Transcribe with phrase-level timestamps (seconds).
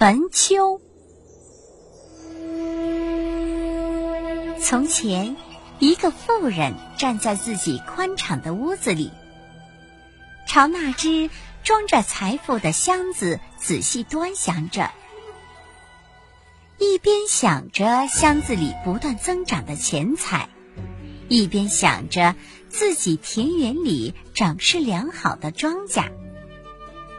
[0.00, 0.80] 坟丘。
[4.58, 5.36] 从前，
[5.78, 9.10] 一个妇人站在自己宽敞的屋子里，
[10.48, 11.28] 朝那只
[11.62, 14.90] 装着财富的箱子仔细端详着，
[16.78, 20.48] 一边想着箱子里不断增长的钱财，
[21.28, 22.34] 一边想着
[22.70, 26.10] 自己田园里长势良好的庄稼。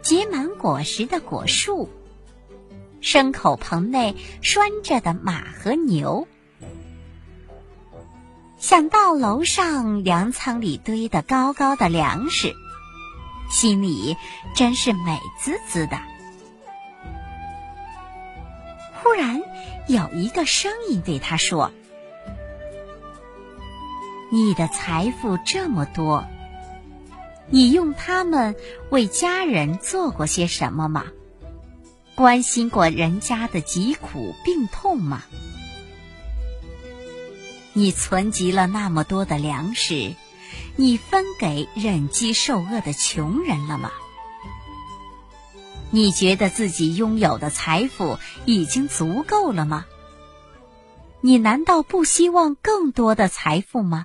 [0.00, 1.90] 结满果实的果树，
[3.00, 6.28] 牲口棚内拴着的马和牛，
[8.58, 12.54] 想到楼上粮仓里堆的高高的粮食，
[13.50, 14.16] 心里
[14.54, 15.98] 真是美滋滋的。
[19.02, 19.40] 忽然
[19.88, 21.72] 有一个声音对他说
[24.30, 26.24] ：“你的财富这么多。”
[27.52, 28.54] 你用它们
[28.90, 31.06] 为家人做过些什么吗？
[32.20, 35.24] 关心过人家的疾苦病痛吗？
[37.72, 40.14] 你存积了那么多的粮食，
[40.76, 43.90] 你分给忍饥受饿的穷人了吗？
[45.90, 49.86] 你觉得自己拥有的财富已经足够了吗？
[51.22, 54.04] 你难道不希望更多的财富吗？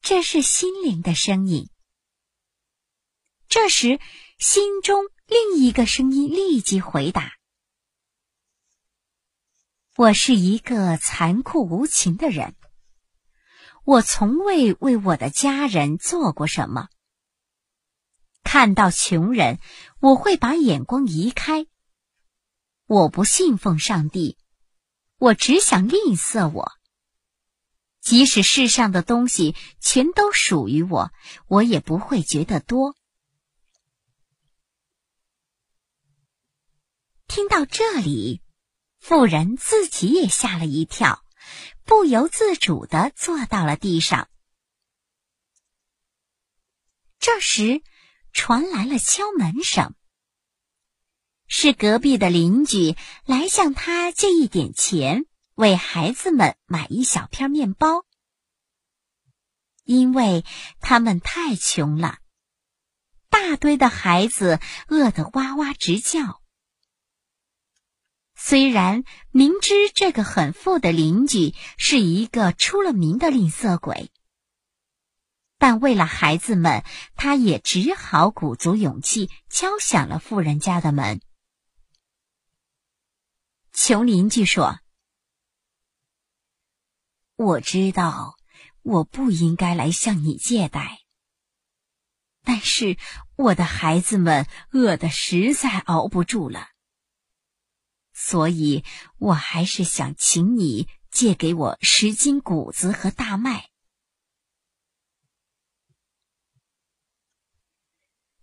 [0.00, 1.68] 这是心灵的声音。
[3.48, 4.00] 这时，
[4.42, 7.34] 心中另一个声音立即回答
[9.94, 12.56] ：“我是一个残酷无情的人，
[13.84, 16.88] 我从未为我的家人做过什么。
[18.42, 19.60] 看到穷人，
[20.00, 21.66] 我会把眼光移开。
[22.86, 24.36] 我不信奉上帝，
[25.18, 26.72] 我只想吝啬我。”
[28.02, 31.12] 即使世上的东西全都属于我，
[31.46, 32.96] 我也不会觉得多。
[37.34, 38.42] 听到这里，
[38.98, 41.24] 妇人自己也吓了一跳，
[41.82, 44.28] 不由自主的坐到了地上。
[47.18, 47.82] 这时，
[48.34, 49.94] 传来了敲门声，
[51.46, 55.24] 是隔壁的邻居来向他借一点钱。
[55.54, 58.04] 为孩子们买一小片面包，
[59.84, 60.44] 因为
[60.80, 62.18] 他们太穷了，
[63.30, 66.41] 大堆的孩子饿得哇哇直叫。
[68.44, 74.10] 虽然明知这个很富的邻居是一个出了名的吝啬鬼，
[75.58, 76.82] 但为了孩子们，
[77.14, 81.20] 他也只好鼓足勇气敲响了富人家的门。
[83.72, 84.80] 穷邻居说。
[87.36, 88.34] 我知道
[88.82, 90.98] 我不应该来向你借贷，
[92.42, 92.98] 但是
[93.36, 96.71] 我的孩子们饿得实在熬不住了，
[98.24, 98.84] 所以
[99.18, 103.68] 我还是想请你借给我十斤谷子和大麦。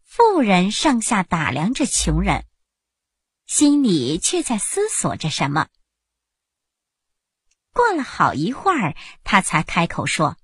[0.04, 2.46] 富人上下打量着穷人，
[3.46, 5.70] 心里却在思索着什么。
[7.72, 10.36] 过了好一会儿，他才开口说：“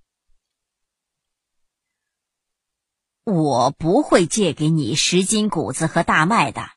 [3.25, 6.74] 我不会借给你十斤谷子和大麦的，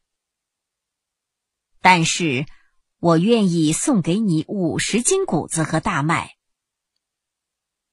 [1.80, 2.46] 但是
[2.98, 6.36] 我愿意送给你五十斤谷子和大麦。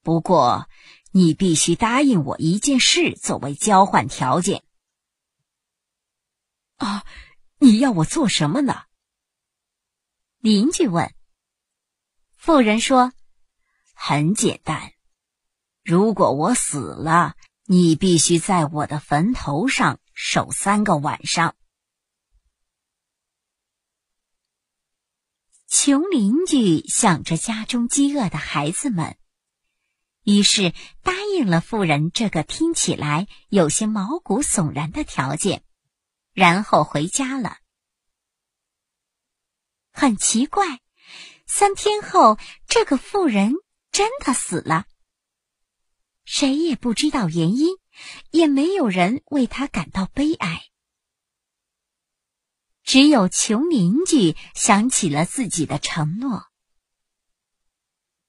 [0.02, 0.68] 不过，
[1.12, 4.62] 你必须答应我一件事作为交换条件。”
[6.78, 7.04] 啊，
[7.58, 8.82] 你要我做什么呢？
[10.38, 11.14] 邻居问。
[12.36, 13.12] 妇人说
[13.94, 14.92] ：“很简单，
[15.82, 21.56] 如果我死了，你必须在我的坟头上守三个晚上。”
[25.68, 29.16] 穷邻居想着家中饥饿的孩子们，
[30.22, 30.72] 于是
[31.02, 35.64] 答应了妇人这个听起来有些毛骨悚然的条件，
[36.32, 37.58] 然后回家了。
[39.90, 40.80] 很奇怪。
[41.48, 43.54] 三天后，这个妇人
[43.92, 44.86] 真的死了。
[46.24, 47.76] 谁也不知道原因，
[48.30, 50.64] 也没有人为他感到悲哀。
[52.86, 56.46] 只有穷邻居想起了自己的承诺，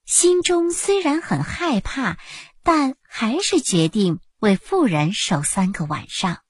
[0.04, 2.18] 心中虽然很害怕，
[2.62, 6.42] 但还是决定为富人守三个晚上。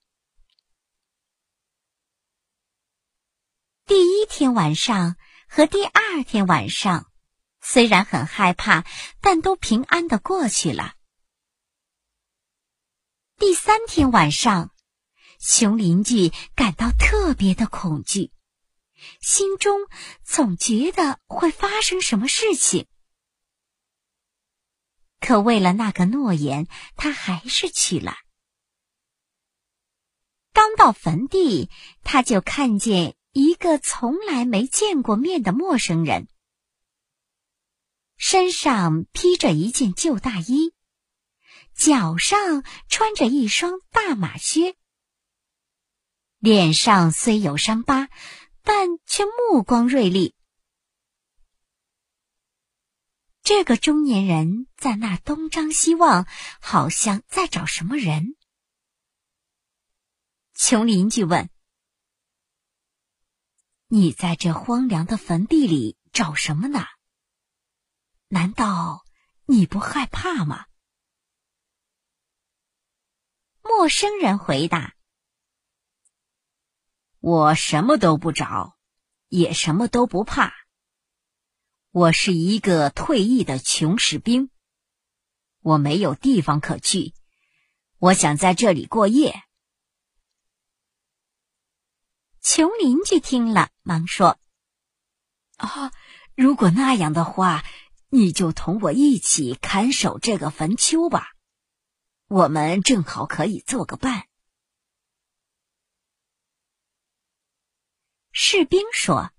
[3.86, 5.16] 第一天晚上。
[5.50, 7.10] 和第二天晚上，
[7.62, 8.84] 虽然很害怕，
[9.22, 10.92] 但都平安的过去了。
[13.38, 14.70] 第三天晚上，
[15.38, 18.32] 熊邻居感到特别的恐惧，
[19.20, 19.80] 心中
[20.24, 22.86] 总觉得会发生什么事情。
[25.20, 28.14] 可为了那个诺言，他还是去了。
[30.52, 31.70] 刚到坟地，
[32.02, 36.28] 他就看见一个从来没见过面的陌生人，
[38.16, 40.72] 身上披着一件旧大衣。
[41.74, 44.74] 脚上穿着一双大马靴，
[46.38, 48.08] 脸上虽有伤疤，
[48.62, 50.34] 但却目光锐利。
[53.42, 56.26] 这个中年人在那东张西望，
[56.60, 58.36] 好像在找什么人。
[60.54, 61.48] 穷邻居问
[63.88, 66.84] ：“你在这荒凉的坟地里找什么呢？
[68.28, 69.04] 难道
[69.46, 70.66] 你不害怕吗？”
[73.64, 74.94] 陌生人回答
[77.20, 78.76] ：“我什么都不找，
[79.28, 80.52] 也什么都不怕。
[81.90, 84.50] 我是一个退役的穷士兵，
[85.60, 87.12] 我没有地方可去，
[87.98, 89.42] 我想在这里过夜。”
[92.40, 94.38] 穷邻居听了，忙说
[95.58, 95.92] ：“啊，
[96.36, 97.64] 如果那样的话，
[98.10, 101.32] 你就同我一起看守这个坟丘吧。”
[102.28, 104.27] 我们正好可以做个伴。
[108.40, 109.32] 士兵说：“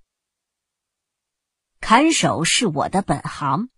[1.79, 3.69] 看守是我的本行，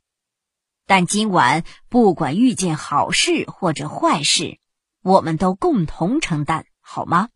[0.87, 4.59] 但今晚不管遇见好事或者坏事，
[5.03, 7.29] 我们都共同承担，好吗？”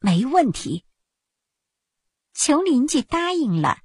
[0.00, 0.84] 没问题。
[2.34, 3.78] 穷邻居答应了，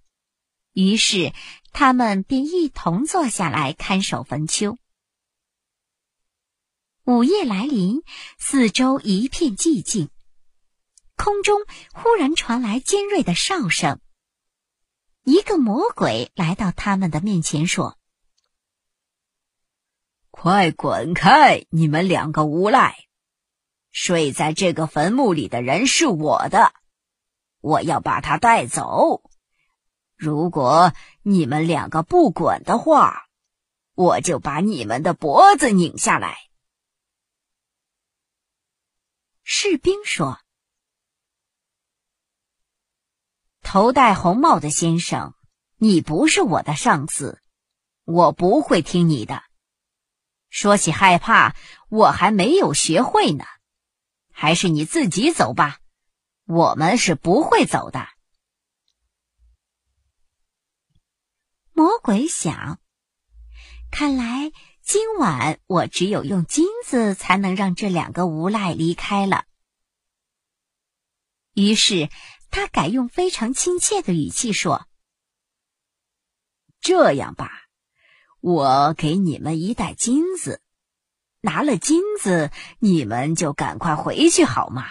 [0.71, 1.31] 于是
[1.73, 4.79] 他们便一同坐下来看守坟丘。
[7.03, 8.01] 午夜来临，
[8.39, 10.09] 四周一片寂静。
[11.15, 11.61] 空中
[11.93, 13.99] 忽然传来尖锐的哨声。
[15.23, 17.97] 一个魔鬼来到他们的面前，说
[20.29, 23.07] ：“快滚开，你们两个无赖！
[23.91, 26.73] 睡在这个坟墓里的人是我的，
[27.59, 29.23] 我要把他带走。
[30.15, 33.27] 如果你们两个不滚的话，
[33.95, 36.37] 我就把你们的脖子拧下来。”
[39.41, 40.39] 士兵说
[43.65, 45.33] ：“头戴红帽的先生，
[45.77, 47.41] 你不是我的上司，
[48.03, 49.41] 我不会听你的。
[50.49, 51.55] 说起害怕，
[51.89, 53.43] 我还没有学会呢。
[54.31, 55.79] 还是你自己走吧，
[56.45, 58.07] 我们是不会走的。”
[61.73, 62.79] 魔鬼想
[63.91, 64.51] ：“看来。”
[64.85, 69.45] 今晚我只有用金子才能让这两个无赖离开了。
[71.55, 72.11] 于是
[72.55, 74.87] 他改用非常亲切的语气说
[76.79, 77.51] ：“这样吧，
[78.39, 80.61] 我给你们一袋金子，
[81.41, 84.85] 拿了金子，你们就赶快回去好吗？”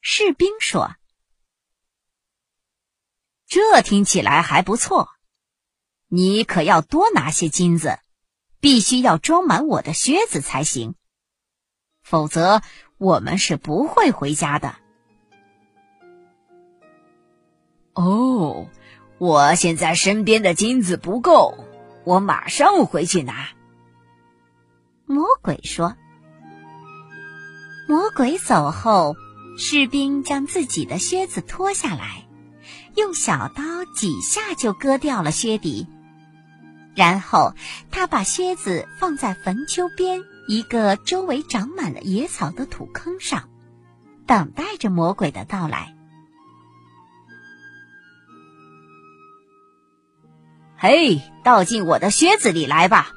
[0.00, 0.94] 士兵说
[3.48, 5.08] ：“这听起来还不错。”
[6.06, 7.98] 你可要多拿些金子，
[8.60, 10.94] 必须要装满我的靴子才行，
[12.02, 12.62] 否则
[12.98, 14.74] 我们是不会回家的。
[17.92, 18.68] 哦，
[19.18, 21.54] 我现在身边的金子不够，
[22.04, 23.48] 我马上回去拿。
[25.06, 25.94] 魔鬼说。
[27.88, 29.14] 魔鬼走后，
[29.56, 32.26] 士兵将自己的靴子脱下来，
[32.96, 33.62] 用小刀
[33.94, 35.86] 几下就割掉了靴底。
[36.96, 37.54] 然后，
[37.90, 43.48] 他把靴子放在坟丘边一个周围长满了野草的土坑上，
[44.26, 45.94] 等待着魔鬼的到来。
[50.76, 53.12] 嘿，倒进我的靴子里来吧！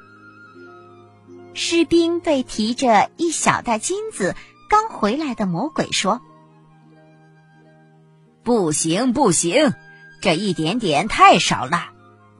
[1.54, 4.36] 士兵对提着一小袋金子
[4.70, 6.22] 刚回来的魔鬼说
[8.44, 9.74] ：“不行，不行，
[10.22, 11.90] 这一点点太少了。”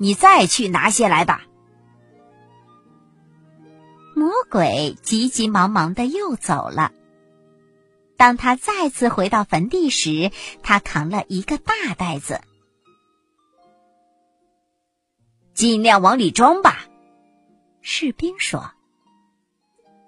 [0.02, 1.44] 你再去拿些来吧。
[4.20, 6.92] 魔鬼急急忙忙的又走了。
[8.18, 12.42] 当他再次回到坟地时，他扛了一个大袋子，
[15.54, 16.86] 尽量往里装吧。
[17.82, 18.72] 士兵说：“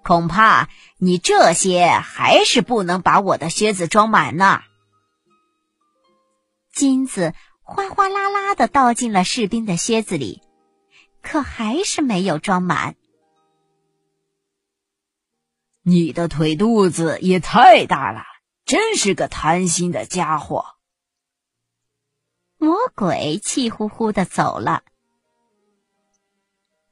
[0.04, 4.60] 恐怕你这些还是不能把我的靴子装满呢。”
[6.72, 7.32] 金子。
[7.64, 10.42] 哗哗啦啦的倒进了士兵的靴子里，
[11.22, 12.96] 可还是没有装满。
[15.84, 18.22] 你的腿肚子也太大了，
[18.64, 20.64] 真是个贪心的家伙。
[22.56, 24.84] 魔鬼气呼呼的走了。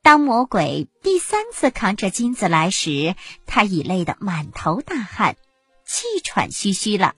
[0.03, 3.15] 当魔鬼第三次扛着金子来时，
[3.47, 5.37] 他已累得满头大汗，
[5.85, 7.15] 气喘吁吁了。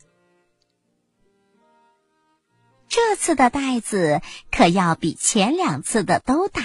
[2.88, 6.62] 这次的袋子可要比前两次的都大。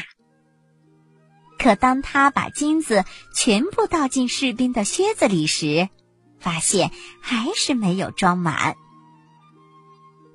[1.58, 5.90] 可当他把金子全部倒进士兵的靴子里时，
[6.40, 8.78] 发现还是没有装满。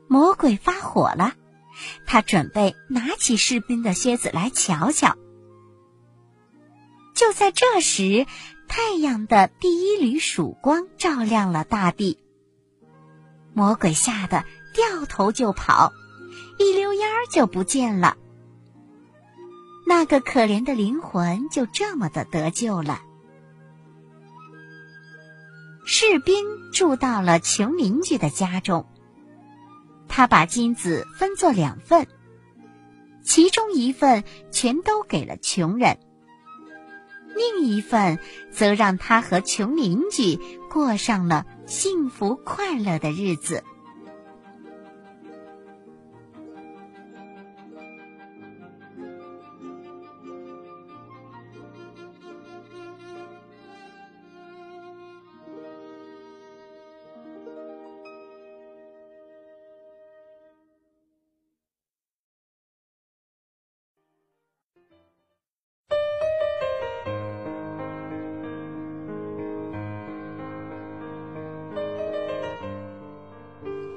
[0.09, 1.35] 魔鬼发火了，
[2.07, 5.17] 他准备拿起士兵的靴子来瞧瞧。
[7.15, 8.27] 就在这时，
[8.69, 12.19] 太阳的第一缕曙光照亮了大地。
[13.55, 15.93] 魔鬼吓得掉头就跑，
[16.59, 18.17] 一溜烟儿就不见了。
[19.95, 23.03] 那个可怜的灵魂就这么的得救了。
[25.85, 28.87] 士兵住到了穷邻居的家中，
[30.09, 32.07] 他把金子分作两份，
[33.23, 35.99] 其中一份全都给了穷人。
[37.37, 38.19] 另一份
[38.51, 40.39] 则让他和穷邻居
[40.71, 43.63] 过上了幸福快乐的日子。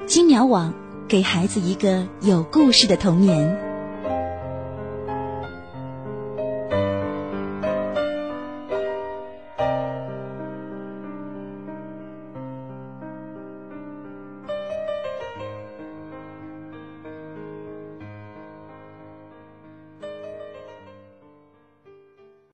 [0.05, 0.71] 金鸟网
[1.07, 3.64] 给孩子一个有故事的童年。